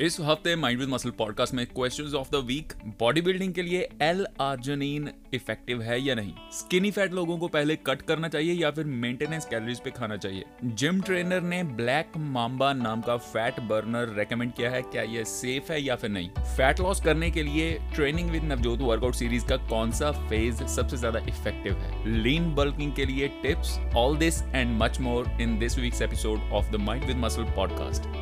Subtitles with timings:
[0.00, 2.72] इस हफ़्ते Mind with muscle podcast में questions of the week
[3.20, 6.32] bodybuilding के लिए एल आर्जनीन इफ़ेक्टिव है या नहीं?
[6.52, 10.44] स्किनी फैट लोगों को पहले कट करना चाहिए या फिर मेंटेनेंस कैलोरीज पे खाना चाहिए?
[10.64, 15.72] जिम ट्रेनर ने ब्लैक माम्बा नाम का फैट बर्नर रेकमेंड किया है, क्या ये सेफ़
[15.72, 16.30] है या फिर नहीं?
[16.56, 20.96] फैट लॉस करने के लिए training with Navjot workout series का कौन सा फ़ेज़ सबसे
[20.96, 22.22] ज़्यादा इफ़ेक्टिव है?
[22.22, 26.70] लीन बल्किंग के लिए tips all this and much more in this week's episode of
[26.70, 28.19] the Mind with Muscle podcast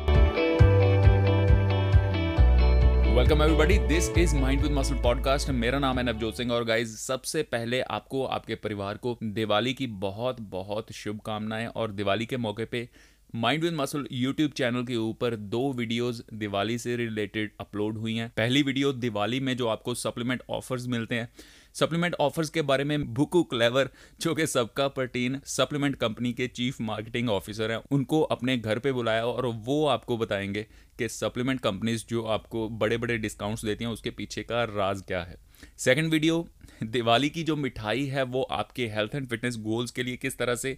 [3.19, 6.97] welcome everybody this is Mind with Muscle podcast मेरा नाम है नवजोत सिंह और गाइज़
[6.97, 12.65] सबसे पहले आपको, आपके परिवार को दिवाली की बहुत बहुत शुभकामनाएँ और दिवाली के मौके
[12.65, 12.89] पे
[13.35, 18.31] Mind with Muscle YouTube channel के ऊपर दो वीडियोस दिवाली से रिलेटेड अपलोड हुई हैं।
[18.37, 21.29] पहली वीडियो दिवाली में जो आपको सप्लीमेंट ऑफर्स मिलते हैं
[21.75, 23.89] सप्लीमेंट ऑफर्स के बारे में बुकू क्लेवर
[24.21, 28.91] जो कि सबका प्रोटीन सप्लीमेंट कंपनी के चीफ मार्केटिंग ऑफिसर हैं, उनको अपने घर पे
[28.91, 30.65] बुलाया और वो आपको बताएँगे
[30.99, 35.23] कि सप्लीमेंट कंपनीज़ जो आपको बड़े बड़े डिस्काउंट्स देती हैं, उसके पीछे का राज क्या
[35.23, 35.37] है।
[35.77, 36.47] सेकंड वीडियो,
[36.83, 40.55] दिवाली की जो मिठाई है, वो आपके हेल्थ एंड फिटनेस गोल्स के लिए किस तरह
[40.55, 40.77] से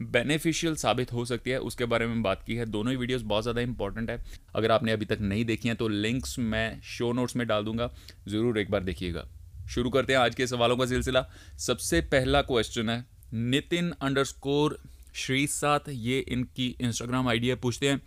[0.00, 3.42] बेनिफिशियल साबित हो सकती है, उसके बारे में बात की है। दोनों ही वीडियोस बहुत
[3.42, 4.18] ज़्यादा इंपॉर्टेंट है।
[4.54, 7.90] अगर आपने अभी तक नहीं देखी हैं तो लिंक्स मैं शो नोट्स में डाल दूँगा।
[8.28, 9.26] ज़रूर एक बार देखिएगा।
[9.68, 11.24] शुरू करते हैं आज के सवालों का सिलसिला।
[11.58, 14.78] सबसे पहला क्वेश्चन है, नितिन अंडरस्कोर
[15.14, 18.00] श्री साथ ये इनकी इंस्टाग्राम आईडी है, पूछते हैं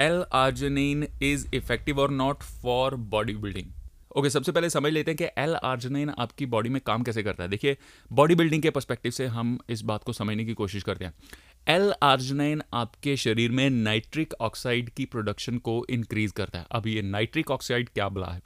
[0.00, 3.72] एल आर्जनिन इज़ इफ़ेक्टिव और not for body building
[4.16, 7.42] okay सबसे पहले समझ लेते हैं कि एल आर्जनिन आपकी बॉडी में काम कैसे करता
[7.42, 7.76] है। देखिए
[8.10, 11.14] बॉडी बिल्डिंग के परस्पेक्टिव से हम इस बात को समझने की कोशिश करते हैं।
[11.66, 17.02] एल आर्जनाइन आपके शरीर में नाइट्रिक ऑक्साइड की प्रोडक्शन को इंक्रीज करता है। अब ये
[17.02, 18.40] नाइट्रिक ऑक्साइड क्या बुला है?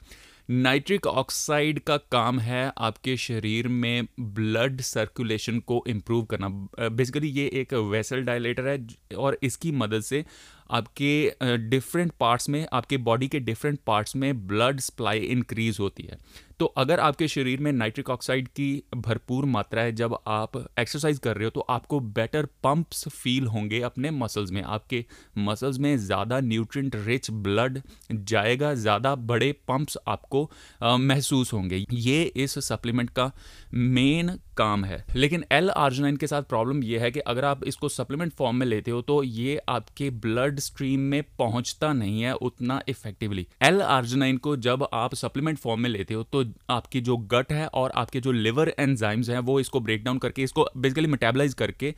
[0.49, 6.49] नाइट्रिक ऑक्साइड का काम है आपके शरीर में ब्लड सर्कुलेशन को इम्प्रूव करना।
[6.89, 8.85] बेसिकली ये एक वेसल डायलेटर है
[9.17, 10.23] और इसकी मदद से
[10.71, 16.17] आपके डिफरेंट पार्ट्स में, आपके बॉडी के डिफरेंट पार्ट्स में ब्लड सप्लाई इंक्रीज होती है।
[16.59, 21.35] तो अगर आपके शरीर में नाइट्रिक ऑक्साइड की भरपूर मात्रा है, जब आप एक्सरसाइज कर
[21.35, 25.03] रहे हो तो आपको बेटर पंप्स फील होंगे अपने मसल्स में। आपके
[25.39, 30.49] मसल्स में ज़्यादा न्यूट्रिएंट रिच ब्लड जाएगा, ज़्यादा बड़े पंप्स आपको
[30.83, 33.31] महसूस होंगे। ये इस सप्लीमेंट का
[33.73, 37.89] मेन काम है। लेकिन एल आर्जनाइन के साथ प्रॉब्लम यह है कि अगर आप इसको
[37.89, 42.81] सप्लीमेंट फॉर्म में लेते हो तो ये आपके ब्लड स्ट्रीम में पहुँचता नहीं है उतना
[42.87, 47.51] इफेक्टिवली एल आर्जनाइन को जब आप सप्लीमेंट फॉर्म में लेते हो तो आपकी जो गट
[47.51, 51.53] है और आपके जो लिवर एंजाइम्स हैं, वो इसको ब्रेक डाउन करके, इसको बेसिकली मेटाबलाइज
[51.53, 51.93] करके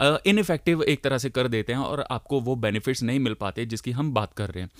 [0.00, 3.90] इनफेक्टिव एक तरह से कर देते हैं और आपको वो बेनिफिट्स नहीं मिल पाते जिसकी
[3.90, 4.70] हम बात कर रहे हैं।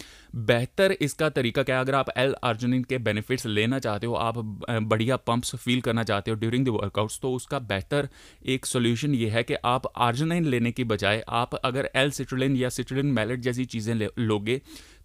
[0.47, 1.81] बेहतर इसका तरीका क्या है?
[1.81, 4.39] अगर आप एल आर्जनिन के बेनिफिट्स लेना चाहते हो, आप
[4.83, 8.09] बढ़िया पंप्स फील करना चाहते हो ड्यूरिंग द वर्कआउट्स तो उसका बेहतर
[8.47, 12.69] एक सोल्यूशन ये है कि आप आर्जनाइन लेने की बजाय आप अगर एल सिट्रोलिन या
[12.69, 14.61] सिट्रोलिन मैलेट जैसी चीज़ें लोगे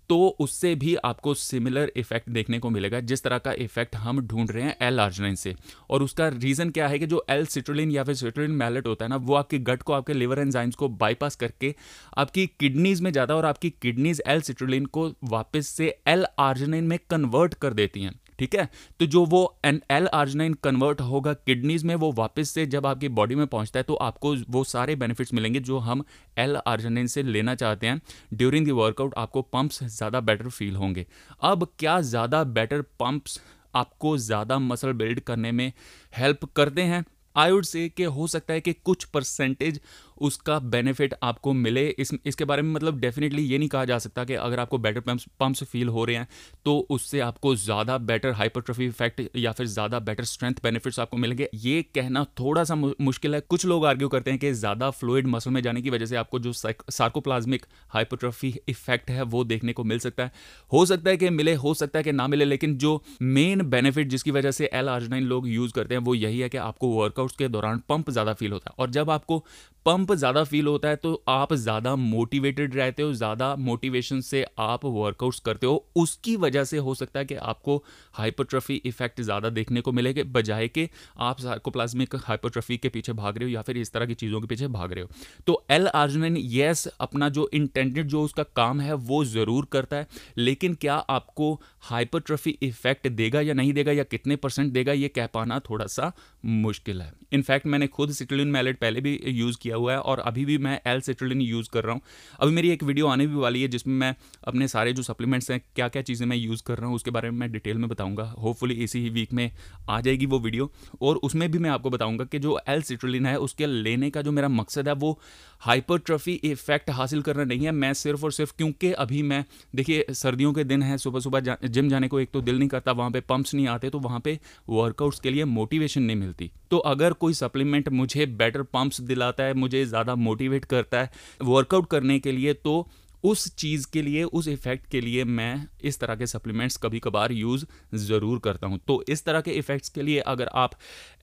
[0.10, 4.52] तो उससे भी आपको सिमिलर इफ़ेक्ट देखने को मिलेगा। जिस तरह का इफ़ेक्ट हम ढूंढ
[4.52, 5.56] रहे हैं एल आर्जनाइन से।
[5.90, 9.10] और उसका रीज़न क्या है कि जो एल सिट्रोलिन या फिर सिट्रोलिन मैलेट होता है
[9.10, 11.74] ना, वो आपके गट को, आपके लिवर एंजाइम्स को बाईपास करके
[12.18, 16.84] आपकी किडनीज में जाता है और आपकी किडनीज एल सिट्रोलिन को वापस से एल आर्जनाइन
[16.84, 18.70] में कन्वर्ट कर देती हैं। ठीक है?
[19.00, 23.10] तो जो वो एन एल आर्जनाइन कन्वर्ट होगा किडनीज में, वो वापस से जब आपकी
[23.10, 26.04] बॉडी में पहुँचता है तो आपको वो सारे बेनिफिट्स मिलेंगे जो हम
[26.38, 28.02] एल आर्जनाइन से लेना चाहते हैं।
[28.34, 31.06] ड्यूरिंग द वर्कआउट आपको पंप्स ज़्यादा बेटर फील होंगे।
[31.44, 33.40] अब क्या ज़्यादा बेटर पंप्स
[33.76, 35.72] आपको ज़्यादा मसल बिल्ड करने में
[36.14, 37.04] हेल्प करते हैं?
[37.36, 39.80] आई वुड से कि हो सकता है कि कुछ परसेंटेज
[40.18, 44.24] उसका बेनिफिट आपको मिले। इस, इसके बारे में मतलब डेफिनेटली ये नहीं कहा जा सकता
[44.26, 46.28] कि अगर आपको बेटर पम्प्स पम्प्स फील हो रहे हैं
[46.66, 51.50] तो उससे आपको ज़्यादा बेटर हाइपरट्रफी इफ़ेक्ट या फिर ज़्यादा बेटर स्ट्रेंथ बेनिफिट्स आपको मिलेंगे।
[51.56, 55.52] ये कहना थोड़ा सा मुश्किल है। कुछ लोग आर्ग्यू करते हैं कि ज़्यादा फ्लूड मसल
[55.52, 60.00] में जाने की वजह से आपको जो सार्कोप्लाज्मिक हाइपरट्रफी इफ़ेक्ट है, वो देखने को मिल
[60.00, 60.32] सकता है।
[60.72, 64.08] हो सकता है कि मिले, हो सकता है कि ना मिले, लेकिन जो मेन बेनिफिट
[64.08, 67.36] जिसकी वजह से एल आर्जनाइन लोग यूज़ करते हैं, वो यही है कि आपको वर्कआउट्स
[67.36, 69.44] के दौरान पंप ज़्यादा फील होता है। और जब आपको
[69.86, 74.86] पंप ज़्यादा फील होता है तो आप ज़्यादा मोटिवेटेड रहते हो, ज़्यादा मोटिवेशन से आप
[74.86, 77.76] वर्कआउट्स करते हो। उसकी वजह से हो सकता है कि आपको
[78.16, 80.90] हाइपरट्रफी इफ़ेक्ट ज़्यादा देखने को मिलेगा, बजाय के
[81.20, 84.48] आप सार्कोप्लाज्मिक हाइपरट्रफी के पीछे भाग रहे हो या फिर इस तरह की चीज़ों के
[84.48, 85.10] पीछे भाग रहे हो।
[85.48, 90.08] तो एल आर्जनिन येस अपना जो इंटेंडेड जो उसका काम है, वो ज़रूर करता है,
[90.38, 91.54] लेकिन क्या आपको
[91.84, 96.12] हाइपरट्रफी इफ़ेक्ट देगा या नहीं देगा या कितने परसेंट देगा, ये कह पाना थोड़ा सा
[96.46, 100.20] मुश्किल है। इनफैक्ट मैंने खुद सिटिलिन मैलेट पहले भी यूज़ किया किया हुआ है और
[100.22, 102.02] अभी भी मैं एल सिट्रलिन यूज़ कर रहा हूँ।
[102.40, 104.14] अभी मेरी एक वीडियो आने भी वाली है जिसमें मैं
[104.48, 107.30] अपने सारे जो सप्लीमेंट्स हैं क्या क्या चीज़ें मैं यूज़ कर रहा हूँ, उसके बारे
[107.32, 109.50] में मैं डिटेल में बताऊँगा। होपफुली इसी ही वीक में
[109.90, 113.38] आ जाएगी वो वीडियो और उसमें भी मैं आपको बताऊँगा कि जो एल सिट्रलिन है,
[113.38, 115.20] उसके लेने का जो मेरा मकसद है, वो
[115.62, 119.44] हाइपरट्रफी इफ़ेक्ट हासिल करना नहीं है। मैं सिर्फ़ और सिर्फ़ क्योंकि अभी मैं,
[119.76, 122.92] देखिए सर्दियों के दिन है सुबह सुबह जिम जाने को एक तो दिल नहीं करता,
[122.92, 124.40] वहाँ पे पंप्स नहीं आते तो वहाँ पे
[124.70, 129.54] वर्कआउट्स के लिए मोटिवेशन नहीं मिलती। तो अगर कोई सप्लीमेंट मुझे बेटर पंप्स दिलाता है
[129.66, 131.10] मुझे ज़्यादा मोटिवेट करता है
[131.44, 132.86] वर्कआउट करने के लिए तो
[133.24, 137.32] उस चीज़ के लिए, उस इफ़ेक्ट के लिए मैं इस तरह के सप्लीमेंट्स कभी कभार
[137.32, 137.66] यूज़
[137.98, 140.76] ज़रूर करता हूँ। तो इस तरह के इफ़ेक्ट्स के लिए अगर आप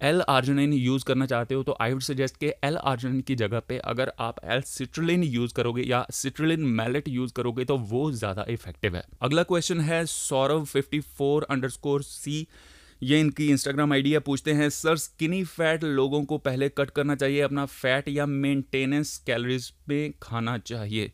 [0.02, 3.60] एल आर्जनिन यूज़ करना चाहते हो तो आई वुड सजेस्ट कि एल आर्जनिन की जगह
[3.68, 8.46] पे अगर आप एल सिट्रलिन यूज़ करोगे या सिट्रलिन मैलेट यूज़ करोगे तो वो ज़्यादा
[8.50, 12.46] इफ़ेक्टिव है। अगला क्वेश्चन है Saurav fifty four underscore C
[13.02, 17.14] ये इनकी इंस्टाग्राम आईडी है। पूछते हैं, सर स्किनी फैट लोगों को पहले कट करना
[17.14, 21.12] चाहिए, अपना फैट या मेंटेनेंस कैलोरीज पे खाना चाहिए?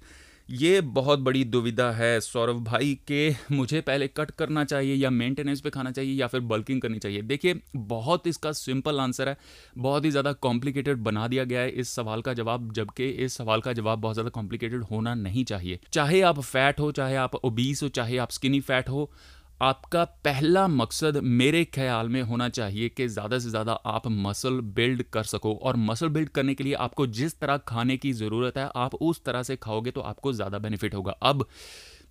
[0.48, 5.60] ये बहुत बड़ी दुविधा है। सौरभ भाई के, मुझे पहले कट करना चाहिए या मेंटेनेंस
[5.60, 7.22] पे खाना चाहिए या फिर बल्किंग करनी चाहिए?
[7.22, 9.36] देखिए, बहुत इसका सिंपल आंसर है।
[9.78, 13.60] बहुत ही ज़्यादा कॉम्प्लिकेटेड बना दिया गया है इस सवाल का जवाब, जबकि इस सवाल
[13.60, 17.82] का जवाब बहुत ज़्यादा कॉम्प्लिकेटेड होना नहीं चाहिए। चाहे आप फैट हो, चाहे आप ओबीस
[17.82, 19.10] हो, चाहे आप स्किनी फैट हो
[19.60, 25.02] आपका पहला मकसद मेरे ख्याल में होना चाहिए कि ज़्यादा से ज़्यादा आप मसल बिल्ड
[25.12, 28.68] कर सको और मसल बिल्ड करने के लिए आपको जिस तरह खाने की ज़रूरत है,
[28.76, 31.44] आप उस तरह से खाओगे तो आपको ज़्यादा बेनिफिट होगा। अब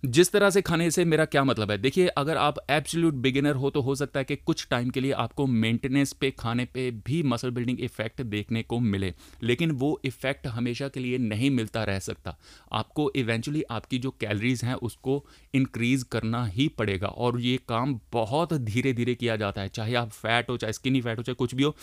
[0.04, 1.78] जिस तरह से खाने से मेरा क्या मतलब है?
[1.78, 5.12] देखिए, अगर आप एब्सोल्यूट बिगिनर हो तो हो सकता है कि कुछ टाइम के लिए
[5.12, 10.46] आपको मेंटेनेंस पे, खाने पे भी मसल बिल्डिंग इफ़ेक्ट देखने को मिले। लेकिन वो इफ़ेक्ट
[10.46, 12.36] हमेशा के लिए नहीं मिलता रह सकता।
[12.72, 18.54] आपको इवेंचुअली आपकी जो कैलरीज हैं, उसको इंक्रीज करना ही पड़ेगा। और ये काम बहुत
[18.54, 21.54] धीरे धीरे किया जाता है। चाहे आप फैट हो, चाहे स्किनी फैट हो, चाहे कुछ
[21.54, 21.76] भी हो,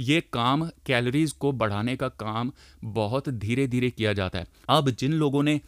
[0.00, 2.52] ये काम कैलोरीज को बढ़ाने का काम
[2.84, 5.60] बहुत धीरे धीरे किया जाता है। अब जिन लोगों ने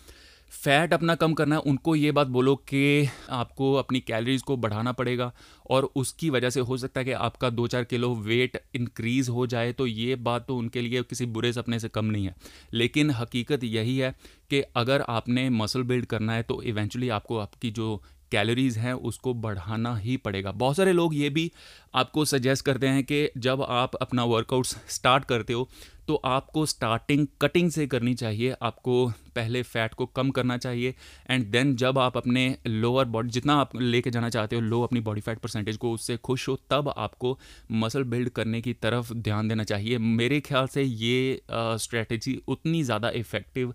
[0.54, 4.92] फैट अपना कम करना है, उनको ये बात बोलो कि आपको अपनी कैलोरीज को बढ़ाना
[4.92, 5.30] पड़ेगा
[5.70, 9.46] और उसकी वजह से हो सकता है कि आपका दो चार किलो वेट इंक्रीज़ हो
[9.46, 12.34] जाए तो ये बात तो उनके लिए किसी बुरे सपने से कम नहीं है।
[12.72, 14.14] लेकिन हकीकत यही है
[14.50, 19.34] कि अगर आपने मसल बिल्ड करना है तो इवेंचुअली आपको आपकी जो कैलोरीज हैं, उसको
[19.36, 21.50] बढ़ाना ही पड़ेगा। बहुत सारे लोग ये भी
[21.94, 25.68] आपको सजेस्ट करते हैं कि जब आप अपना वर्कआउट्स स्टार्ट करते हो
[26.08, 30.94] तो आपको स्टार्टिंग कटिंग से करनी चाहिए। आपको पहले फैट को कम करना चाहिए
[31.30, 35.00] एंड देन जब आप अपने लोअर बॉडी जितना आप लेके जाना चाहते हो लो अपनी
[35.00, 37.38] बॉडी फैट परसेंटेज को, उससे खुश हो, तब आपको
[37.72, 43.10] मसल बिल्ड करने की तरफ़ ध्यान देना चाहिए। मेरे ख्याल से ये स्ट्रेटजी उतनी ज़्यादा
[43.12, 43.74] इफ़ेक्टिव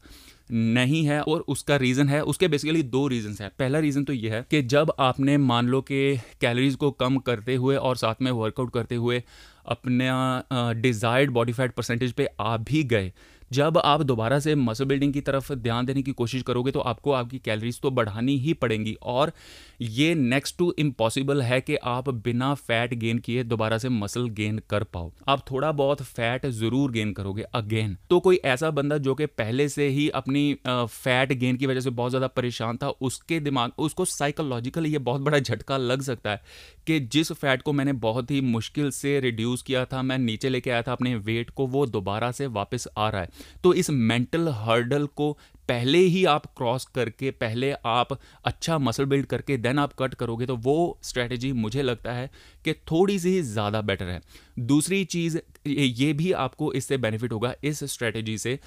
[0.49, 4.29] नहीं है और उसका रीज़न है। उसके बेसिकली दो रीज़न है। पहला रीज़न तो ये
[4.29, 8.31] है कि जब आपने मान लो कि कैलोरीज को कम करते हुए और साथ में
[8.33, 9.21] वर्कआउट करते हुए
[9.67, 13.11] अपना डिज़ायर्ड बॉडी फैट परसेंटेज पे आ भी गए,
[13.51, 17.11] जब आप दोबारा से मसल बिल्डिंग की तरफ़ ध्यान देने की कोशिश करोगे तो आपको
[17.11, 19.31] आपकी कैलोरीज तो बढ़ानी ही पड़ेंगी। और
[19.79, 24.59] ये नेक्स्ट टू इम्पॉसिबल है कि आप बिना फैट गेन किए दोबारा से मसल गेन
[24.69, 29.15] कर पाओ। आप थोड़ा बहुत फैट ज़रूर गेन करोगे अगेन तो कोई ऐसा बंदा जो
[29.15, 33.39] कि पहले से ही अपनी फैट गेन की वजह से बहुत ज़्यादा परेशान था, उसके
[33.39, 36.41] दिमाग, उसको साइकोलॉजिकली ये बहुत बड़ा झटका लग सकता है
[36.87, 40.71] कि जिस फैट को मैंने बहुत ही मुश्किल से रिड्यूस किया था, मैं नीचे लेके
[40.71, 43.29] आया था अपने वेट को, वो दोबारा से वापस आ रहा है।
[43.63, 45.37] तो इस मेंटल हर्डल को
[45.69, 50.45] पहले ही आप क्रॉस करके, पहले आप अच्छा मसल बिल्ड करके देन आप कट करोगे
[50.45, 52.29] तो वो स्ट्रैटेजी मुझे लगता है
[52.65, 54.21] कि थोड़ी सी ज़्यादा बेटर है।
[54.59, 55.37] दूसरी चीज़,
[55.67, 58.59] ये भी आपको इससे बेनिफिट होगा, इस स्ट्रैटेजी से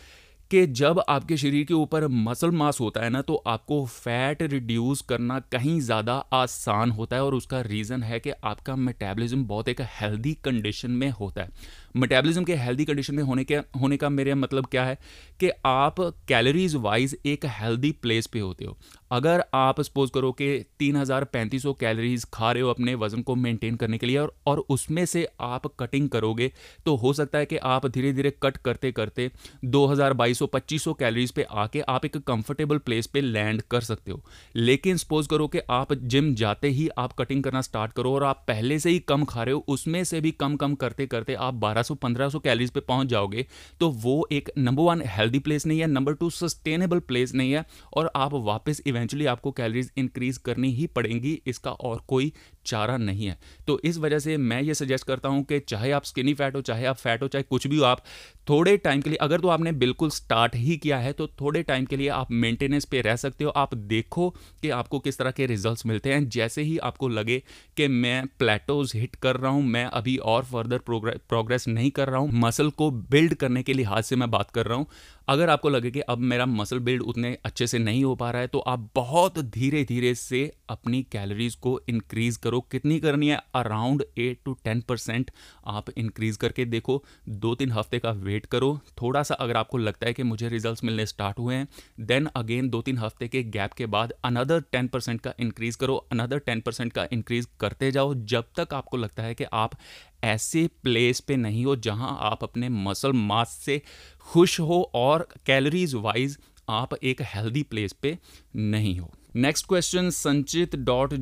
[0.51, 5.01] कि जब आपके शरीर के ऊपर मसल मास होता है ना तो आपको फैट रिड्यूस
[5.09, 9.81] करना कहीं ज़्यादा आसान होता है और उसका रीज़न है कि आपका मेटाबॉलिज्म बहुत एक
[9.93, 11.49] हेल्दी कंडीशन में होता है।
[11.95, 14.99] मेटाबॉलिज्म के हेल्दी कंडीशन में होने के, होने का मेरा मतलब क्या है
[15.41, 18.77] कि आप कैलोरीज वाइज एक हेल्दी प्लेस पे होते हो।
[19.13, 20.47] अगर आप सपोज़ करो कि
[20.79, 24.19] तीन हज़ार पैंतीस सौ कैलोरीज खा रहे हो अपने वज़न को मेंटेन करने के लिए
[24.19, 26.51] और और उसमें से आप कटिंग करोगे
[26.87, 29.31] तो हो सकता है कि आप धीरे धीरे कट करते करते
[29.65, 33.63] दो हज़ार बाईस सौ, पच्चीस सौ कैलोरीज पे आके आप एक कंफर्टेबल प्लेस पे लैंड
[33.71, 34.23] कर सकते हो।
[34.57, 38.45] लेकिन सपोज़ करो कि आप जिम जाते ही आप कटिंग करना स्टार्ट करो और आप
[38.49, 41.55] पहले से ही कम खा रहे हो, उसमें से भी कम कम करते करते आप
[41.57, 43.47] बारह 1200 1500 कैलरीज पे पहुँच जाओगे
[43.81, 47.65] तो वो एक नंबर वन हेल्दी प्लेस नहीं है नंबर टू सस्टेनेबल प्लेस नहीं है,
[47.97, 52.33] और आप वापस इवेंचुअली आपको कैलरीज इंक्रीज करनी ही पड़ेंगी, इसका और कोई
[52.67, 56.05] चारा नहीं है। तो इस वजह से मैं ये सजेस्ट करता हूँ कि चाहे आप
[56.05, 58.05] स्किनी फैट हो, चाहे आप फैट हो, चाहे कुछ भी हो आप,
[58.49, 61.85] थोड़े टाइम के लिए, अगर तो आपने बिल्कुल स्टार्ट ही किया है तो थोड़े टाइम
[61.85, 64.29] के लिए आप मेंटेनेंस पे रह सकते हो। आप देखो
[64.63, 67.43] कि आपको किस तरह के रिजल्ट्स मिलते हैं। जैसे ही आपको लगे
[67.77, 72.21] कि मैं प्लेटोज हिट कर रहा हूँ, मैं अभी और फर्दर प्रोग्रेस नहीं कर रहा
[72.21, 74.87] हूँ मसल को बिल्ड करने के लिहाज से मैं बात कर रहा हूँ
[75.29, 78.43] अगर आपको लगे कि अब मेरा मसल बिल्ड उतने अच्छे से नहीं हो पा रहा
[78.43, 83.41] है तो आप बहुत धीरे धीरे से अपनी कैलोरीज को इंक्रीज करो। कितनी करनी है?
[83.55, 85.31] Around eight to ten percent
[85.67, 90.07] आप इंक्रीज करके देखो। दो तीन हफ़्ते का वेट करो। थोड़ा सा अगर आपको लगता
[90.07, 91.69] है कि मुझे रिज़ल्ट मिलने स्टार्ट हुए हैं
[92.01, 95.97] देन अगेन दो तीन हफ़्ते के गैप के बाद अनदर टेन परसेंट का इंक्रीज करो।
[96.13, 99.77] अनदर टेन परसेंट का इंक्रीज करते जाओ। जब तक आपको लगता है कि आप
[100.25, 103.83] ऐसे प्लेस पे नहीं हो जहाँ आप अपने मसल मास से
[104.21, 106.39] खुश हो और कैलोरीज वाइज
[106.69, 108.19] आप एक हेल्दी प्लेस पे
[108.57, 111.15] नहीं हो। Next question Sanchit dot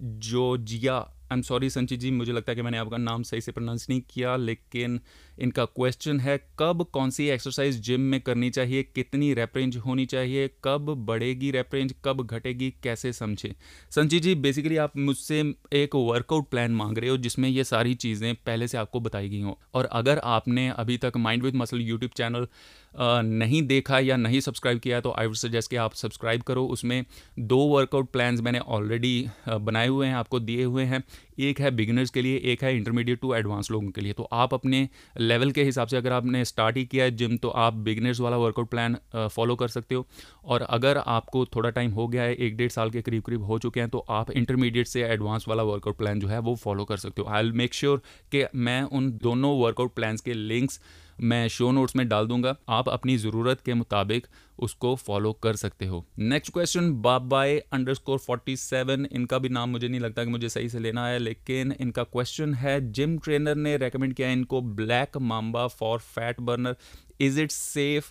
[0.00, 3.52] जोजिया I am sorry Sanchit ji, मुझे लगता है कि मैंने आपका नाम सही से
[3.52, 5.00] प्रोनाउंस नहीं किया, लेकिन
[5.38, 10.50] इनका क्वेश्चन है, कब कौन सी एक्सरसाइज जिम में करनी चाहिए, कितनी रेपरेंज होनी चाहिए,
[10.64, 13.54] कब बढ़ेगी रेपरेंज कब घटेगी, कैसे समझे?
[13.90, 18.34] संचित जी बेसिकली आप मुझसे एक वर्कआउट प्लान मांग रहे हो, जिसमें ये सारी चीज़ें
[18.34, 22.12] पहले से आपको बताई गई हों। और अगर आपने अभी तक Mind with Muscle YouTube
[22.16, 22.46] channel
[22.94, 27.04] नहीं देखा या नहीं सब्सक्राइब किया तो आई वुड सजेस्ट कि आप सब्सक्राइब करो। उसमें
[27.38, 31.02] दो वर्कआउट प्लान्स मैंने ऑलरेडी बनाए हुए हैं, आपको दिए हुए हैं।
[31.40, 34.54] एक है बिगिनर्स के लिए, एक है इंटरमीडिएट टू एडवांस लोगों के लिए। तो आप
[34.54, 34.88] अपने
[35.20, 38.36] लेवल के हिसाब से अगर आपने स्टार्ट ही किया है जिम तो आप बिगनर्स वाला
[38.36, 40.06] वर्कआउट प्लान फॉलो कर सकते हो।
[40.44, 43.58] और अगर आपको थोड़ा टाइम हो गया है, एक डेढ़ साल के करीब करीब हो
[43.58, 46.96] चुके हैं तो आप इंटरमीडिएट से एडवांस वाला वर्कआउट प्लान जो है, वो फॉलो कर
[46.96, 48.02] सकते हो। आई विल मेक श्योर
[48.32, 50.80] कि मैं उन दोनों वर्कआउट प्लान्स के लिंक्स
[51.20, 54.26] मैं शो नोट्स में डाल दूँगा। आप अपनी ज़रूरत के मुताबिक
[54.58, 57.58] उसको फॉलो कर सकते हो। Next question Babai
[57.94, 61.18] underscore forty seven इनका भी नाम मुझे नहीं लगता कि मुझे सही से लेना है,
[61.18, 66.76] लेकिन इनका क्वेश्चन है जिम ट्रेनर ने रेकमेंड किया इनको black mamba for fat burner
[67.20, 68.10] is it safe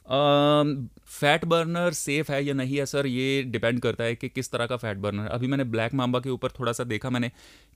[1.10, 4.66] fat burner safe है या नहीं है सर ये डिपेंड करता है कि किस तरह
[4.66, 7.32] का फैट बर्नर अभी मैंने ब्लैक माम्बा के ऊपर थोड़ा सा देखा मैंने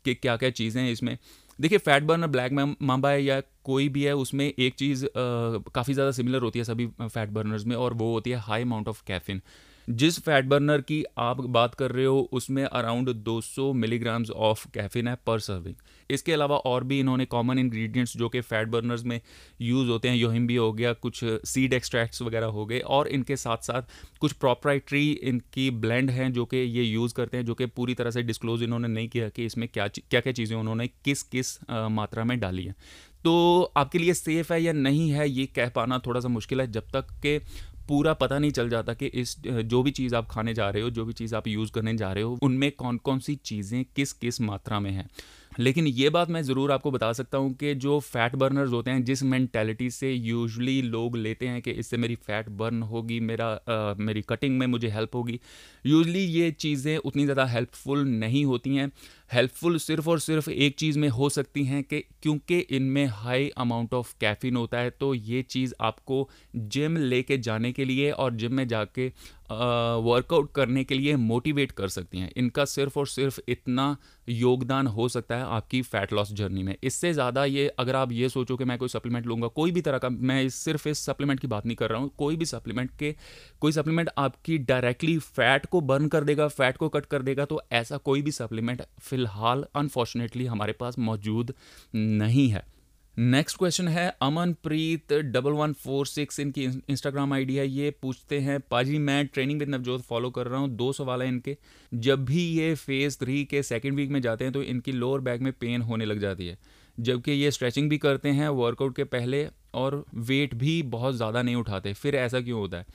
[0.06, 1.18] कि क्या क्या चीज़ें हैं इसमें।
[1.62, 2.52] देखिए फैट बर्नर ब्लैक
[2.82, 6.88] माम्बा है या कोई भी है, उसमें एक चीज़ काफ़ी ज़्यादा सिमिलर होती है सभी
[7.02, 9.42] फैट बर्नर्स में और वो होती है हाई अमाउंट ऑफ़ कैफिन
[9.88, 15.08] जिस फैट बर्नर की आप बात कर रहे हो, उसमें अराउंड 200 मिलीग्राम्स ऑफ़ कैफिन
[15.08, 15.76] है पर सर्विंग
[16.10, 19.20] इसके अलावा और भी इन्होंने कॉमन इंग्रेडिएंट्स जो कि फैट बर्नर्स में
[19.62, 23.36] यूज़ होते हैं, योहिम भी हो गया, कुछ सीड एक्सट्रैक्ट्स वगैरह हो गए, और इनके
[23.38, 27.66] साथ साथ कुछ प्रॉपराइटरी इनकी ब्लेंड हैं जो कि ये यूज़ करते हैं, जो कि
[27.68, 31.24] पूरी तरह से डिस्क्लोज इन्होंने नहीं किया कि इसमें क्या क्या क्या चीज़ें उन्होंने किस
[31.26, 32.76] किस मात्रा में डाली हैं।
[33.24, 36.72] तो आपके लिए सेफ़ है या नहीं है, ये कह पाना थोड़ा सा मुश्किल है,
[36.72, 37.40] जब तक कि
[37.88, 40.90] पूरा पता नहीं चल जाता कि इस जो भी चीज़ आप खाने जा रहे हो,
[40.90, 44.14] जो भी चीज़ आप यूज़ करने जा रहे हो, उनमें कौन कौन सी चीज़ें किस
[44.14, 45.10] किस मात्रा में हैं।
[45.52, 49.04] लेकिन ये बात मैं ज़रूर आपको बता सकता हूँ कि जो फैट बर्नर्स होते हैं
[49.04, 53.94] जिस मैंटेलिटी से यूजली लोग लेते हैं कि इससे मेरी फ़ैट बर्न होगी मेरा आ,
[53.98, 55.40] मेरी कटिंग में मुझे हेल्प होगी
[55.86, 58.92] यूजली ये चीज़ें उतनी ज़्यादा हेल्पफुल नहीं होती हैं।
[59.34, 63.94] हेल्पफुल सिर्फ़ और सिर्फ़ एक चीज़ में हो सकती हैं कि क्योंकि इनमें हाई अमाउंट
[63.94, 68.54] ऑफ़ कैफिन होता है तो ये चीज़ आपको जिम लेके जाने के लिए और जिम
[68.54, 69.12] में जाके
[69.52, 73.96] वर्कआउट करने के लिए मोटिवेट कर सकती हैं। इनका सिर्फ़ और सिर्फ़ इतना
[74.28, 78.30] योगदान हो सकता है आपकी फ़ैट लॉस जर्नी में। इससे ज़्यादा ये, अगर आप ये
[78.30, 81.48] सोचो कि मैं कोई सप्लीमेंट लूँगा, कोई भी तरह का, मैं सिर्फ़ इस सप्लीमेंट की
[81.48, 83.16] बात नहीं कर रहा हूँ, कोई भी सप्लीमेंट के,
[83.62, 87.62] कोई सप्लीमेंट आपकी डायरेक्टली फ़ैट को बर्न कर देगा फ़ैट को कट कर देगा तो
[87.72, 91.54] ऐसा कोई भी सप्लीमेंट फ़िलहाल अनफॉर्चुनेटली हमारे पास मौजूद
[91.96, 92.66] नहीं है।
[93.18, 94.08] नेक्स्ट क्वेश्चन है
[94.64, 99.60] Amanpreet double one four six इनकी इंस्टाग्राम आईडी है, ये पूछते हैं, पाजी मैं ट्रेनिंग
[99.60, 101.58] विद नवजोत फॉलो कर रहा हूँ, दो सवाल है इनके।
[101.92, 105.42] जब भी ये फ़ेज़ थ्री के सेकंड वीक में जाते हैं तो इनकी लोअर बैक
[105.42, 106.58] में पेन होने लग जाती है।
[106.98, 111.56] जबकि ये स्ट्रेचिंग भी करते हैं वर्कआउट के पहले, और वेट भी बहुत ज़्यादा नहीं
[111.56, 112.86] उठाते, फिर ऐसा क्यों होता है?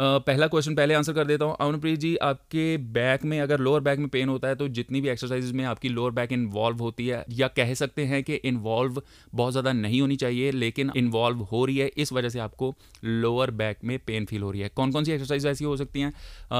[0.00, 3.98] पहला क्वेश्चन पहले आंसर कर देता हूँ। अमनप्रीत जी, आपके बैक में अगर लोअर बैक
[3.98, 7.24] में पेन होता है तो जितनी भी एक्सरसाइज में आपकी लोअर बैक इन्वॉल्व होती है,
[7.30, 9.02] या कह सकते हैं कि इन्वॉल्व
[9.34, 13.50] बहुत ज़्यादा नहीं होनी चाहिए, लेकिन इन्वॉल्व हो रही है, इस वजह से आपको लोअर
[13.52, 16.12] बैक में पेन फील हो रही है। कौन कौन सी एक्सरसाइज ऐसी हो सकती हैं?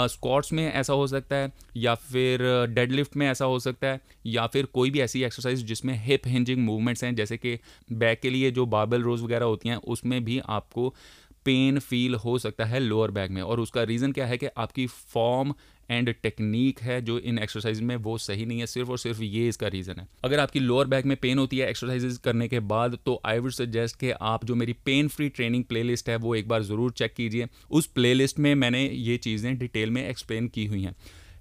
[0.08, 4.46] स्क्वाट्स में ऐसा हो सकता है, या फिर डेडलिफ्ट में ऐसा हो सकता है, या
[4.46, 7.58] फिर कोई भी ऐसी एक्सरसाइज जिसमें हिप हिंजिंग मूवमेंट्स हैं, जैसे कि
[7.92, 10.94] बैक के लिए जो बाबल रोज वगैरह होती हैं, उसमें भी आपको
[11.44, 14.86] पेन फील हो सकता है लोअर बैक में। और उसका रीज़न क्या है कि आपकी
[14.86, 15.54] फॉर्म
[15.90, 19.48] एंड टेक्निक है जो इन एक्सरसाइज में वो सही नहीं है, सिर्फ़ और सिर्फ़ ये
[19.48, 22.98] इसका रीज़न है। अगर आपकी लोअर बैक में पेन होती है एक्सरसाइज करने के बाद
[23.06, 26.48] तो आई वुड सजेस्ट कि आप जो मेरी पेन फ्री ट्रेनिंग प्लेलिस्ट है, वो एक
[26.48, 30.82] बार ज़रूर चेक कीजिए। उस प्लेलिस्ट में मैंने ये चीज़ें डिटेल में एक्सप्लेन की हुई
[30.82, 30.94] हैं।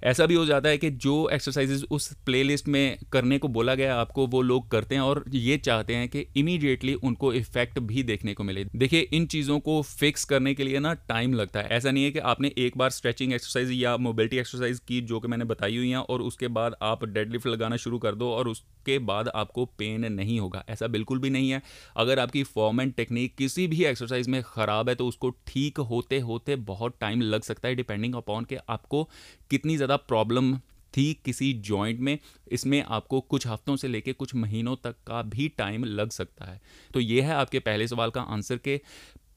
[0.03, 3.95] ऐसा भी हो जाता है कि जो एक्सरसाइजेज उस प्लेलिस्ट में करने को बोला गया,
[3.95, 8.33] आपको वो लोग करते हैं और ये चाहते हैं कि इमीडिएटली उनको इफ़ेक्ट भी देखने
[8.33, 11.91] को मिले। देखिए, इन चीज़ों को फिक्स करने के लिए ना टाइम लगता है। ऐसा
[11.91, 15.45] नहीं है कि आपने एक बार स्ट्रेचिंग एक्सरसाइज या मोबिलिटी एक्सरसाइज की, जो कि मैंने
[15.45, 19.27] बताई हुई हैं, और उसके बाद आप डेडलिफ्ट लगाना शुरू कर दो और उसके बाद
[19.35, 21.61] आपको पेन नहीं होगा। ऐसा बिल्कुल भी नहीं है।
[21.97, 26.19] अगर आपकी फॉर्म एंड टेक्निक किसी भी एक्सरसाइज में ख़राब है तो उसको ठीक होते
[26.19, 29.07] होते बहुत टाइम लग सकता है डिपेंडिंग अपॉन के आपको
[29.51, 30.57] कितनी ज़्यादा प्रॉब्लम
[30.93, 35.47] थी किसी जॉइंट में, इसमें आपको कुछ हफ्तों से लेके कुछ महीनों तक का भी
[35.57, 36.59] टाइम लग सकता है।
[36.93, 38.79] तो ये है आपके पहले सवाल का आंसर के।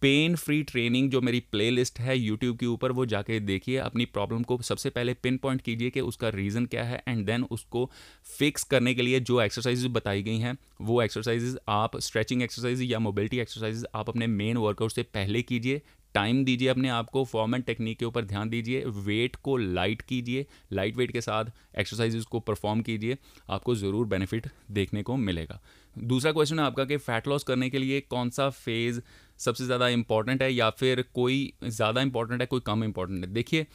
[0.02, 4.42] पेन फ्री ट्रेनिंग जो मेरी प्लेलिस्ट है यूट्यूब के ऊपर, वो जाके देखिए। अपनी प्रॉब्लम
[4.42, 7.90] को सबसे पहले पिन पॉइंट कीजिए कि उसका रीज़न क्या है एंड देन उसको
[8.28, 12.99] फिक्स करने के लिए जो एक्सरसाइज बताई गई हैं, वो एक्सरसाइजेज आप स्ट्रेचिंग एक्सरसाइज या
[12.99, 15.83] मोबिलिटी एक्सरसाइज आप अपने मेन वर्कआउट से पहले कीजिए।
[16.14, 20.02] टाइम दीजिए अपने आप को फॉर्म एंड टेक्निक के ऊपर ध्यान दीजिए वेट को लाइट
[20.02, 21.45] कीजिए लाइट वेट के साथ
[21.78, 23.16] एक्सरसाइजेज को परफॉर्म कीजिए,
[23.50, 25.61] आपको ज़रूर बेनिफिट देखने को मिलेगा।
[25.97, 29.00] दूसरा क्वेश्चन है आपका कि फ़ैट लॉस करने के लिए कौन सा फ़ेज़
[29.40, 33.33] सबसे ज़्यादा इंपॉर्टेंट है या फिर कोई ज़्यादा इंपॉर्टेंट है, कोई कम इंपॉर्टेंट है?
[33.33, 33.66] देखिए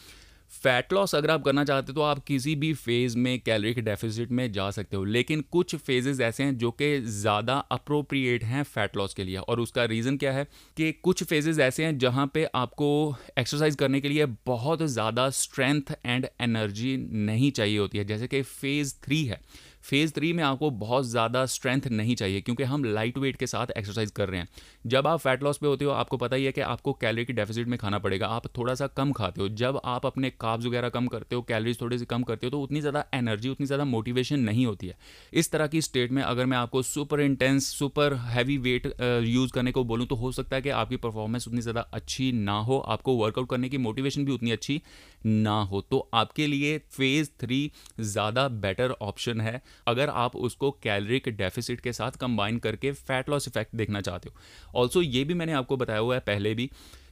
[0.51, 3.81] फैट लॉस अगर आप करना चाहते हो तो आप किसी भी फ़ेज़ में कैलोरी के
[3.81, 8.63] डेफिसिट में जा सकते हो। लेकिन कुछ फेजेस ऐसे हैं जो कि ज़्यादा अप्रोप्रिएट हैं
[8.65, 10.43] फैट लॉस के लिए। और उसका रीज़न क्या है
[10.77, 15.95] कि कुछ फेजेस ऐसे हैं जहाँ पे आपको एक्सरसाइज करने के लिए बहुत ज़्यादा स्ट्रेंथ
[16.05, 19.39] एंड एनर्जी नहीं चाहिए होती है। जैसे कि फ़ेज़ थ्री है।
[19.87, 23.67] फ़ेज़ थ्री में आपको बहुत ज़्यादा स्ट्रेंथ नहीं चाहिए, क्योंकि हम लाइट वेट के साथ
[23.77, 24.47] एक्सरसाइज कर रहे हैं।
[24.85, 27.33] जब आप फैट लॉस पे होते हो, आपको पता ही है कि आपको कैलोरी की
[27.33, 30.89] डेफिसिट में खाना पड़ेगा। आप थोड़ा सा कम खाते हो। जब आप अपने काब्स वगैरह
[30.89, 33.85] कम करते हो कैलोरीज थोड़ी सी कम करते हो तो उतनी ज़्यादा एनर्जी उतनी ज़्यादा
[33.85, 34.97] मोटिवेशन नहीं होती है।
[35.33, 38.87] इस तरह की स्टेट में अगर मैं आपको super intense super heavy weight
[39.25, 42.59] use करने को बोलूँ तो हो सकता है कि आपकी परफॉर्मेंस उतनी ज़्यादा अच्छी ना
[42.59, 44.81] हो। आपको वर्कआउट करने की मोटिवेशन भी उतनी अच्छी
[45.25, 47.59] ना हो। तो आपके लिए फ़ेज़ थ्री
[48.01, 53.47] ज़्यादा बेटर ऑप्शन है। अगर आप उसको कैलरिक डेफिसिट के साथ कंबाइन करके फैट लॉस
[53.47, 54.35] इफ़ेक्ट देखना चाहते हो।
[54.81, 56.69] ऑल्सो ये भी मैंने आपको बताया हुआ है पहले भी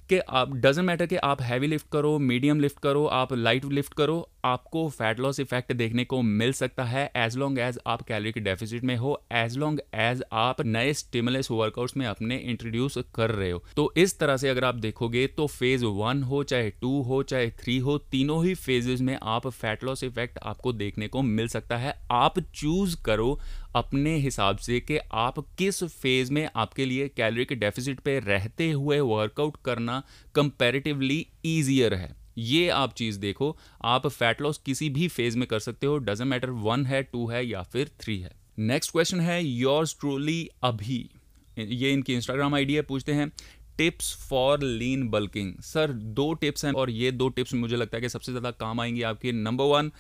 [0.10, 3.94] कि आप डजेंट मैटर कि आप हैवी लिफ्ट करो मीडियम लिफ्ट करो, आप लाइट लिफ्ट
[3.94, 8.32] करो आपको फैट लॉस इफ़ेक्ट देखने को मिल सकता है एज लॉन्ग एज आप कैलोरी
[8.32, 13.32] के डेफिसिट में हो एज लॉन्ग एज आप नए स्टिमुलस वर्कआउट्स में अपने इंट्रोड्यूस कर
[13.32, 17.02] रहे हो। तो इस तरह से अगर आप देखोगे तो फ़ेज़ वन हो, चाहे टू
[17.02, 21.22] हो, चाहे थ्री हो, तीनों ही फेजेस में आप फैट लॉस इफ़ेक्ट आपको देखने को
[21.22, 23.40] मिल सकता है। आप चूज़ करो
[23.76, 28.70] अपने हिसाब से कि आप किस फ़ेज़ में आपके लिए कैलोरी के डेफिसिट पे रहते
[28.72, 30.02] हुए वर्कआउट करना
[30.36, 35.60] कंपैरेटिवली ईजियर है। ये आप चीज़ देखो, आप फैट लॉस किसी भी फ़ेज़ में कर
[35.60, 39.44] सकते हो डजेंट मैटर वन है टू है या फिर थ्री है। नेक्स्ट क्वेश्चन है
[39.44, 41.10] योर्स ट्रूली अभी।
[41.58, 43.32] ये इनकी इंस्टाग्राम आईडी है, पूछते हैं
[43.78, 48.02] tips for lean bulking sir दो टिप्स हैं और ये दो टिप्स मुझे लगता है
[48.02, 49.92] कि सबसे ज़्यादा काम आएँगी आपके। नंबर वन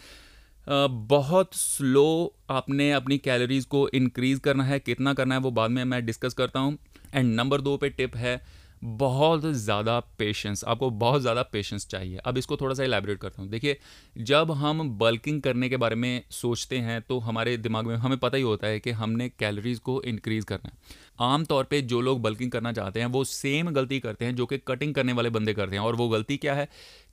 [0.67, 5.83] बहुत स्लो आपने अपनी कैलोरीज को इंक्रीज़ करना है, कितना करना है, वो बाद में
[5.83, 6.77] मैं डिस्कस करता हूँ।
[7.13, 8.41] एंड नंबर दो पे टिप है
[8.81, 13.49] बहुत ज़्यादा पेशेंस आपको बहुत ज़्यादा पेशेंस चाहिए। अब इसको थोड़ा सा इलेबरेट करता हूँ।
[13.49, 13.77] देखिए,
[14.15, 18.37] जब हम बल्किंग करने के बारे में सोचते हैं तो हमारे दिमाग में हमें पता
[18.37, 22.21] ही होता है कि हमने कैलोरीज को इंक्रीज़ करना है। आम तौर पे जो लोग
[22.21, 25.53] बल्किंग करना चाहते हैं, वो सेम गलती करते हैं जो कि कटिंग करने वाले बंदे
[25.53, 26.69] करते हैं। और वो गलती क्या है?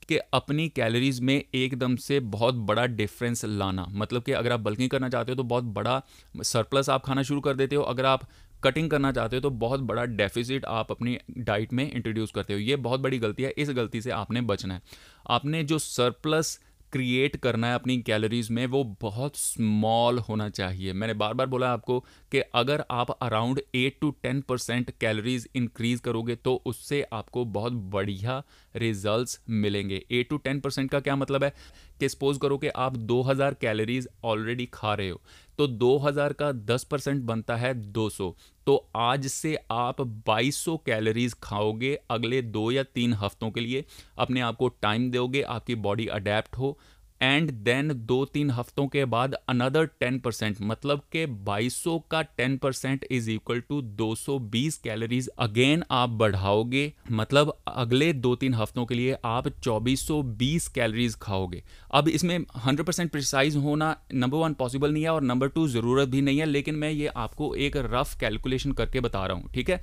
[0.08, 4.90] कि अपनी कैलोरीज में एकदम से बहुत बड़ा डिफरेंस लाना। मतलब कि अगर आप बल्किंग
[4.90, 6.00] करना चाहते हो तो बहुत बड़ा
[6.34, 8.26] सरप्लस आप खाना शुरू कर देते हो। अगर आप
[8.64, 12.58] कटिंग करना चाहते हो तो बहुत बड़ा डेफिसिट आप अपनी डाइट में इंट्रोड्यूस करते हो।
[12.58, 14.82] ये बहुत बड़ी गलती है, इस गलती से आपने बचना है।
[15.30, 16.60] आपने जो सरप्लस
[16.92, 21.72] क्रिएट करना है अपनी कैलोरीज में, वो बहुत स्मॉल होना चाहिए। मैंने बार बार बोला
[21.72, 27.44] आपको कि अगर आप around eight to ten percent calories increase करोगे तो उससे आपको
[27.44, 28.42] बहुत बढ़िया
[28.76, 31.54] रिजल्ट्स मिलेंगे। एट टू टेन परसेंट का क्या मतलब है?
[32.00, 35.20] कि सपोज़ करो कि आप 2000 कैलोरीज ऑलरेडी खा रहे हो।
[35.58, 38.30] तो 2000 का 10 परसेंट बनता है 200
[38.66, 43.84] तो आज से आप 2200 कैलोरीज खाओगे अगले दो या तीन हफ्तों के लिए।
[44.18, 46.78] अपने आप को टाइम दोगे, आपकी बॉडी अडेप्ट हो
[47.22, 52.56] एंड देन दो तीन हफ्तों के बाद अनदर टेन परसेंट मतलब के 2200 का ten
[52.58, 58.94] percent is equal to 220 calories again आप बढ़ाओगे। मतलब अगले दो तीन हफ्तों के
[58.94, 65.02] लिए आप 2420 कैलोरीज खाओगे। अब इसमें 100 परसेंट प्रिसाइज होना नंबर वन पॉसिबल नहीं
[65.02, 68.72] है और नंबर टू ज़रूरत भी नहीं है, लेकिन मैं ये आपको एक रफ कैलकुलेशन
[68.72, 69.80] करके बता रहा हूँ, ठीक है?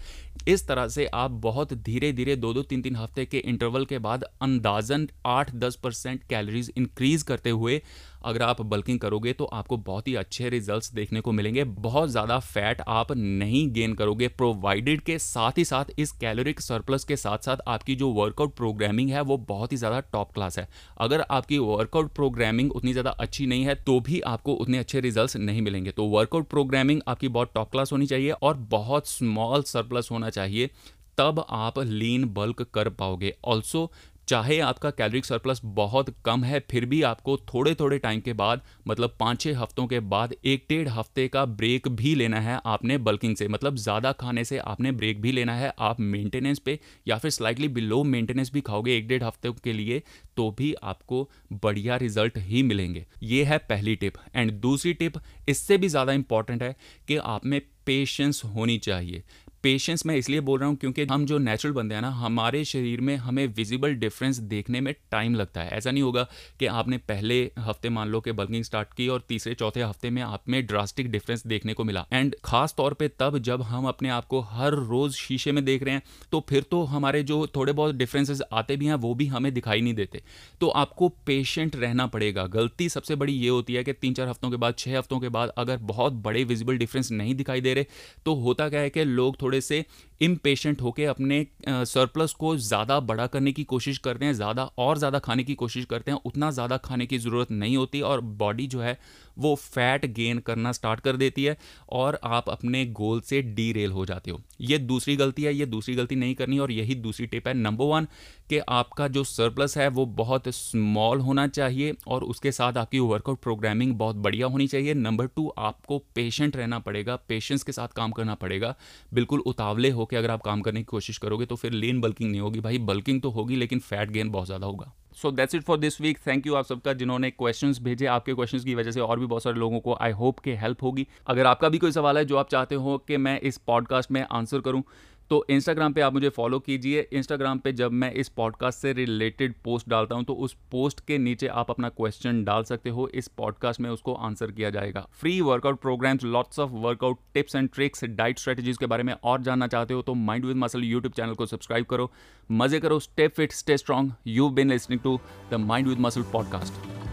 [0.47, 3.97] इस तरह से आप बहुत धीरे धीरे दो दो तीन तीन हफ़्ते के इंटरवल के
[3.99, 7.81] बाद अंदाजन आठ दस परसेंट कैलोरीज इंक्रीज करते हुए
[8.23, 12.37] अगर आप बल्किंग करोगे तो आपको बहुत ही अच्छे रिजल्ट्स देखने को मिलेंगे। बहुत ज़्यादा
[12.39, 17.45] फैट आप नहीं गेन करोगे। प्रोवाइडेड के साथ ही साथ इस कैलोरिक सरप्लस के साथ
[17.45, 20.67] साथ आपकी जो वर्कआउट प्रोग्रामिंग है वो बहुत ही ज़्यादा टॉप क्लास है।
[20.99, 25.37] अगर आपकी वर्कआउट प्रोग्रामिंग उतनी ज़्यादा अच्छी नहीं है तो भी आपको उतने अच्छे रिज़ल्ट
[25.37, 30.09] नहीं मिलेंगे। तो वर्कआउट प्रोग्रामिंग आपकी बहुत टॉप क्लास होनी चाहिए और बहुत स्मॉल सरप्लस
[30.11, 30.69] होना चाहिए।
[31.17, 33.91] तब आप लीन बल्क कर पाओगे। ऑल्सो
[34.29, 38.61] चाहे आपका कैलोरिक सरप्लस बहुत कम है, फिर भी आपको थोड़े थोड़े टाइम के बाद
[38.87, 42.97] मतलब पाँच छः हफ्तों के बाद एक डेढ़ हफ़्ते का ब्रेक भी लेना है आपने
[42.99, 47.17] बल्किंग से। मतलब ज़्यादा खाने से आपने ब्रेक भी लेना है, आप मेंटेनेंस पे या
[47.17, 50.01] फिर स्लाइटली बिलो मेंटेनेंस भी खाओगे एक डेढ़ हफ़्ते के लिए
[50.37, 55.77] तो भी आपको बढ़िया रिज़ल्ट ही मिलेंगे। ये है पहली टिप। एंड दूसरी टिप, इससे
[55.77, 56.75] भी ज़्यादा इंपॉर्टेंट है
[57.07, 59.23] कि आप में पेशेंस होनी चाहिए।
[59.63, 63.01] पेशेंस मैं इसलिए बोल रहा हूँ क्योंकि हम जो नेचुरल बंदे हैं ना, हमारे शरीर
[63.01, 66.23] में हमें विजिबल डिफरेंस देखने में टाइम लगता है। ऐसा नहीं होगा
[66.59, 70.21] कि आपने पहले हफ़्ते मान लो कि बल्किंग स्टार्ट की और तीसरे, चौथे हफ़्ते में
[70.21, 74.09] आप में ड्रास्टिक डिफरेंस देखने को मिला। एंड खास तौर पे तब जब हम अपने
[74.09, 77.73] आप को हर रोज़ शीशे में देख रहे हैं तो फिर तो हमारे जो थोड़े
[77.73, 80.21] बहुत डिफरेंसेस आते भी हैं, वो भी हमें दिखाई नहीं देते।
[80.61, 84.49] तो आपको पेशेंट रहना पड़ेगा। गलती सबसे बड़ी ये होती है कि तीन, चार हफ्तों
[84.49, 87.85] के बाद छः हफ्तों के बाद अगर बहुत बड़े विजिबल डिफरेंस नहीं दिखाई दे रहे
[88.25, 89.83] तो होता क्या है कि लोग थोड़े से
[90.21, 95.19] इम्पेशेंट होकर अपने सरप्लस को ज़्यादा बड़ा करने की कोशिश करते हैं, ज़्यादा और ज़्यादा
[95.19, 98.81] खाने की कोशिश करते हैं, उतना ज़्यादा खाने की ज़रूरत नहीं होती और बॉडी जो
[98.81, 98.97] है
[99.39, 101.57] वो फैट गेन करना स्टार्ट कर देती है
[101.91, 105.65] और आप अपने गोल से डी रेल हो जाते हो। ये दूसरी गलती है, ये
[105.67, 108.07] दूसरी गलती नहीं करनी और यही दूसरी टिप है नंबर वन
[108.49, 113.41] कि आपका जो सरप्लस है वो बहुत स्मॉल होना चाहिए और उसके साथ आपकी वर्कआउट
[113.41, 118.11] प्रोग्रामिंग बहुत बढ़िया होनी चाहिए। नंबर टू आपको पेशेंट रहना पड़ेगा पेशेंस के साथ काम
[118.11, 118.75] करना पड़ेगा।
[119.13, 122.41] बिल्कुल उतावले होकर अगर आप काम करने की कोशिश करोगे तो फिर लेन बल्किंग नहीं
[122.41, 125.77] होगी। भाई बल्किंग तो होगी लेकिन फैट गेन बहुत ज़्यादा होगा। So that's it for
[125.77, 129.19] this week thank you आप सबका जिन्होंने क्वेश्चंस भेजे। आपके क्वेश्चंस की वजह से और
[129.19, 132.17] भी बहुत सारे लोगों को आई होप के हेल्प होगी। अगर आपका भी कोई सवाल
[132.17, 134.83] है जो आप चाहते हो कि मैं इस पॉडकास्ट में आंसर करूँ
[135.29, 139.53] तो इंस्टाग्राम पे आप मुझे फॉलो कीजिए। इंस्टाग्राम पे जब मैं इस पॉडकास्ट से रिलेटेड
[139.63, 143.27] पोस्ट डालता हूँ तो उस पोस्ट के नीचे आप अपना क्वेश्चन डाल सकते हो। इस
[143.27, 148.03] पॉडकास्ट में उसको आंसर किया जाएगा। Free workout programs lots of workout tips and tricks
[148.05, 151.33] diet strategies के बारे में और जानना चाहते हो तो Mind With Muscle YouTube channel
[151.33, 152.11] को सब्सक्राइब करो।
[152.51, 155.19] मज़े करो stay fit stay strong you been listening to
[155.51, 157.07] the Mind With Muscle podcast